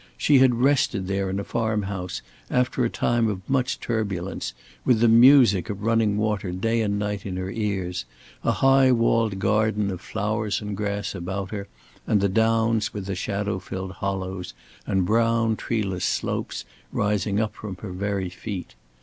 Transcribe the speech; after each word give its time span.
She 0.17 0.39
had 0.39 0.55
rested 0.63 1.05
there 1.07 1.29
in 1.29 1.39
a 1.39 1.43
farm 1.43 1.83
house, 1.83 2.23
after 2.49 2.83
a 2.83 2.89
time 2.89 3.27
of 3.27 3.47
much 3.47 3.79
turbulence, 3.79 4.55
with 4.83 4.99
the 4.99 5.07
music 5.07 5.69
of 5.69 5.83
running 5.83 6.17
water 6.17 6.47
night 6.51 6.81
and 6.81 6.99
day 6.99 7.17
in 7.27 7.37
her 7.37 7.51
ears, 7.51 8.05
a 8.43 8.51
high 8.51 8.91
walled 8.91 9.37
garden 9.37 9.91
of 9.91 10.01
flowers 10.01 10.59
and 10.59 10.75
grass 10.75 11.13
about 11.13 11.51
her, 11.51 11.67
and 12.07 12.19
the 12.19 12.29
downs 12.29 12.95
with 12.95 13.05
the 13.05 13.13
shadow 13.13 13.59
filled 13.59 13.91
hollows, 13.91 14.55
and 14.87 15.05
brown 15.05 15.55
treeless 15.55 16.03
slopes 16.03 16.65
rising 16.91 17.39
up 17.39 17.53
from 17.53 17.75
her 17.75 17.91
very 17.91 18.31
feet. 18.31 18.73